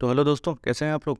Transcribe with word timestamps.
तो 0.00 0.08
हेलो 0.08 0.22
दोस्तों, 0.24 0.54
कैसे 0.54 0.84
हैं 0.84 0.92
आप 0.92 1.06
लोग? 1.08 1.18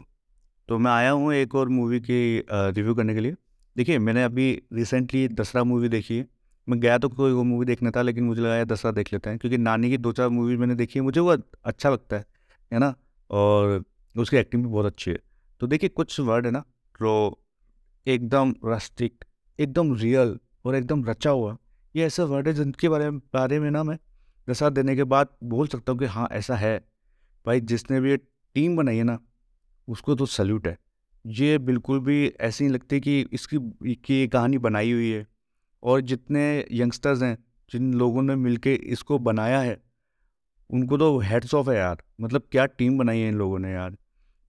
तो 0.68 0.76
मैं 0.78 0.90
आया 0.90 1.10
हूँ 1.10 1.32
एक 1.34 1.54
और 1.54 1.68
मूवी 1.68 1.98
की 2.00 2.44
रिव्यू 2.50 2.94
करने 2.94 3.14
के 3.14 3.20
लिए। 3.20 3.34
देखिए, 3.76 3.98
मैंने 3.98 4.22
अभी 4.24 4.62
रिसेंटली 4.72 5.26
दसरा 5.28 5.64
मूवी 5.64 5.88
देखी 5.88 6.16
है। 6.18 6.26
मैं 6.68 6.78
गया 6.80 6.96
तो 6.98 7.08
कोई 7.08 7.32
वो 7.32 7.42
मूवी 7.42 7.66
देखना 7.66 7.90
था, 7.90 8.02
लेकिन 8.02 8.24
मुझे 8.24 8.42
लगाया 8.42 8.64
दसरा 8.64 8.90
देख 8.90 9.12
लेते 9.12 9.30
हैं, 9.30 9.38
क्योंकि 9.38 9.58
नानी 9.58 9.90
की 9.90 9.98
दो 9.98 10.12
चार 10.12 10.28
मूवी 10.28 10.56
मैंने 10.56 10.74
देखी 10.74 10.98
है, 10.98 11.02
मुझे 11.04 11.20
वो 11.20 11.36
अच्छा 11.64 11.90
लगता 11.90 12.16
है 12.16 12.24
है 12.72 12.78
ना? 12.78 12.94
और 13.30 13.84
उसकी 14.16 14.36
एक्टिंग 14.36 14.64
भी 14.64 14.70
बहुत 14.70 14.86
अच्छी 14.86 15.10
है। 15.10 15.18
तो 15.60 15.66
देखिए, 15.66 15.88
कुछ 15.88 16.18
वर्ड 16.20 16.46
है 16.46 16.52
ना, 16.52 16.64
जो 17.00 17.38
एकदम 18.06 18.54
रस्टिक 18.64 19.24
एकदम 19.58 19.94
रियल 19.96 20.38
और 20.64 20.74
एकदम 20.74 21.04
रचा 21.04 21.30
हुआ, 21.30 21.56
ये 21.94 22.06
ऐसा 22.06 22.24
वर्ड 22.24 22.48
है 22.48 22.54
जिनके 22.54 22.88
बारे 22.88 23.10
में 23.10 23.20
बारे 23.34 23.60
में 23.60 23.70
ना 23.70 23.84
मैं 23.84 23.98
दशा 24.48 24.70
देने 24.70 24.96
के 24.96 25.04
बाद 25.04 25.36
बोल 25.44 25.66
सकता 25.66 25.92
हूँ 25.92 26.00
कि 26.00 26.06
हाँ 26.06 26.28
ऐसा 26.32 26.56
है। 26.56 26.78
भाई, 27.46 27.60
जिसने 27.60 28.00
भी 28.00 28.16
टीम 28.54 28.76
बनाई 28.76 28.96
है 28.96 29.02
ना, 29.02 29.18
उसको 29.88 30.14
तो 30.14 30.26
सल्यूट 30.26 30.66
है। 30.66 30.78
ये 31.26 31.58
बिल्कुल 31.58 32.00
भी 32.00 32.26
ऐसी 32.40 32.64
नहीं 32.64 32.74
लगती 32.74 33.00
कि 33.00 33.20
इसकी, 33.32 33.58
की 33.94 34.28
कहानी 34.28 34.58
बनाई 34.58 34.92
हुई 34.92 35.10
है। 35.10 35.26
और 35.82 36.00
जितने 36.00 36.66
यंगस्टर्स 36.72 37.22
हैं, 37.22 37.36
जिन 37.70 37.94
लोगों 37.94 38.22
ने 38.22 38.34
मिलके 38.36 38.74
इसको 38.74 39.18
बनाया 39.18 39.60
है, 39.60 39.80
उनको 40.70 40.98
तो 40.98 41.18
हेड्स 41.18 41.54
ऑफ़ 41.54 41.70
है 41.70 41.76
यार। 41.76 42.02
मतलब 42.20 42.42
क्या 42.52 42.66
टीम 42.66 42.98
बनाई 42.98 43.18
है 43.18 43.28
इन 43.28 43.34
लोगों 43.34 43.58
ने 43.58 43.72
यार? 43.72 43.96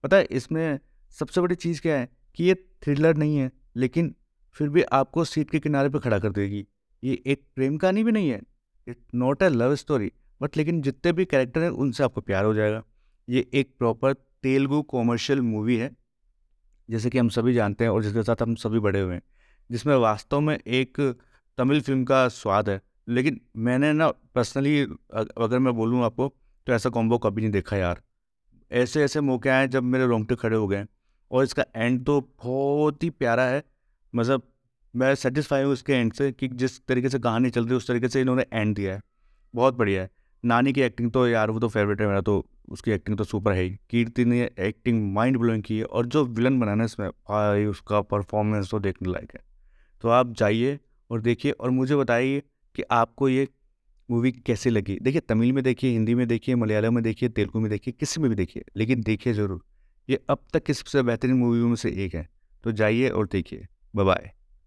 पता 0.04 0.16
है, 0.16 0.24
इसमें 0.24 0.78
सबसे 1.10 1.40
बड़ी 1.40 1.54
चीज़ 1.54 1.80
क्या 1.80 1.98
है 1.98 2.08
कि 2.34 2.44
ये 2.44 2.54
थ्रिलर 2.54 3.16
नहीं 3.16 3.36
है, 3.36 3.50
लेकिन 3.76 4.14
फिर 4.56 4.68
भी 4.68 4.82
आपको 4.82 5.24
सीट 5.24 5.50
के 5.50 5.58
किनारे 5.58 5.88
पर 5.88 5.98
खड़ा 5.98 6.18
कर 6.18 6.32
देगी। 6.32 6.66
ये 7.04 7.22
एक 7.26 7.42
प्रेम 7.54 7.76
कहानी 7.76 8.04
भी 8.04 8.12
नहीं 8.12 8.28
है 8.28 8.40
it 8.88 8.98
not 9.14 9.42
a 9.42 9.48
love 9.48 9.74
story 9.74 10.12
but 10.42 10.56
लेकिन 10.56 10.80
जितने 10.82 11.12
भी 11.12 11.24
कैरेक्टर 11.24 11.62
हैं, 11.62 11.70
उनसे 11.70 12.04
आपको 12.04 12.20
प्यार 12.20 12.44
हो 12.44 12.54
जाएगा। 12.54 12.82
ये 13.28 13.46
एक 13.54 13.70
प्रॉपर 13.78 14.12
तेलुगु 14.12 14.82
कॉमर्शियल 14.84 15.40
मूवी 15.42 15.76
है, 15.76 15.90
जैसे 16.88 17.10
कि 17.10 17.18
हम 17.18 17.28
सभी 17.28 17.54
जानते 17.54 17.84
हैं 17.84 17.90
और 17.90 18.02
जिसके 18.02 18.22
साथ 18.22 18.42
हम 18.42 18.54
सभी 18.56 18.78
बड़े 18.78 19.00
हुए 19.00 19.14
हैं, 19.14 19.22
जिसमें 19.70 19.94
वास्तव 19.96 20.40
में 20.40 20.56
एक 20.56 21.00
तमिल 21.58 21.80
फ़िल्म 21.80 22.04
का 22.04 22.26
स्वाद 22.30 22.68
है। 22.68 22.80
लेकिन 23.08 23.40
मैंने 23.58 23.92
ना 23.92 24.08
पर्सनली 24.34 24.80
अगर 24.82 25.58
मैं 25.58 25.74
बोलूँ 25.74 26.02
आपको 26.04 26.28
तो 26.66 26.72
ऐसा 26.72 26.90
कॉम्बो 26.90 27.18
कभी 27.18 27.42
नहीं 27.42 27.50
देखा 27.52 27.76
यार। 27.76 28.02
ऐसे 28.70 29.02
ऐसे 29.04 29.20
मौके 29.20 29.48
आए 29.48 29.68
जब 29.68 29.82
मेरे 29.84 30.06
रोंगटे 30.06 30.34
खड़े 30.34 30.56
हो 30.56 30.66
गए 30.68 30.84
और 31.30 31.44
इसका 31.44 31.64
एंड 31.76 32.04
तो 32.06 32.20
बहुत 32.20 33.02
ही 33.02 33.10
प्यारा 33.10 33.44
है। 33.44 33.62
मतलब 34.12 34.42
मैं 34.94 35.14
सेटिस्फाई 35.14 35.62
हूँ 35.62 35.72
इसके 35.72 35.92
एंड 35.92 36.12
से 36.12 36.30
कि 36.32 36.48
जिस 36.48 36.78
तरीके 36.86 37.08
से 37.08 37.18
कहानी 37.18 37.50
चल 37.50 37.60
रही 37.60 37.70
है, 37.70 37.76
उस 37.76 37.88
तरीके 37.88 38.08
से 38.08 38.20
इन्होंने 38.20 38.44
एंड 38.52 38.74
दिया 38.76 38.94
है। 38.94 39.00
बहुत 39.54 39.74
बढ़िया 39.74 40.02
है। 40.02 40.10
नानी 40.44 40.72
की 40.72 40.80
एक्टिंग 40.80 41.10
तो 41.12 41.26
यार 41.28 41.50
वो 41.50 41.60
तो 41.60 41.68
फेवरेट 41.68 42.00
है 42.00 42.06
मेरा 42.06 42.20
तो। 42.20 42.44
उसकी 42.68 42.90
एक्टिंग 42.90 43.16
तो 43.18 43.24
सुपर 43.24 43.52
है 43.52 43.68
कीर्ति 43.90 44.24
ने 44.24 44.50
एक्टिंग 44.58 45.12
माइंड 45.14 45.38
ब्लोइंग 45.38 45.62
की 45.62 45.78
है 45.78 45.84
और 45.84 46.06
जो 46.06 46.24
विलन 46.24 46.60
बनाना 46.60 46.84
इसमें, 46.84 47.08
भाई 47.10 47.64
उसका 47.64 48.00
परफॉर्मेंस 48.00 48.70
तो 48.70 48.80
देखने 48.80 49.12
लायक 49.12 49.34
है। 49.34 49.40
तो 50.02 50.08
आप 50.08 50.32
जाइए 50.32 50.78
और 51.10 51.20
देखिए 51.20 51.52
और 51.52 51.70
मुझे 51.70 51.96
बताइए 51.96 52.42
कि 52.74 52.82
आपको 52.90 53.28
ये 53.28 53.48
मूवी 54.10 54.32
कैसे 54.32 54.70
लगी? 54.70 54.98
देखिए, 55.02 55.20
तमिल 55.20 55.52
में 55.52 55.64
देखिए, 55.64 55.90
हिंदी 55.90 56.14
में 56.14 56.26
देखिए, 56.28 56.54
मलयालम 56.54 56.94
में 56.94 57.02
देखिए, 57.04 57.28
तेलुगु 57.28 57.60
में 57.60 57.70
देखिए, 57.70 57.94
किसी 58.00 58.20
में 58.20 58.28
भी 58.30 58.36
देखिए, 58.36 58.64
लेकिन 58.76 59.02
देखिए 59.02 59.32
ज़रूर। 59.32 59.62
ये 60.08 60.20
अब 60.28 60.38
तक 60.52 60.62
की 60.62 60.74
सबसे 60.74 61.02
बेहतरीन 61.02 61.36
मूवियों 61.36 61.68
में 61.68 61.76
से 61.76 61.90
एक 62.04 62.14
है। 62.14 62.28
तो 62.64 62.72
जाइए 62.72 63.08
और 63.08 63.26
देखिए। 63.26 63.66
बाय 63.96 64.32